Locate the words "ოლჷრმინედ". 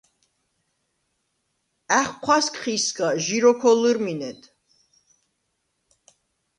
3.69-4.41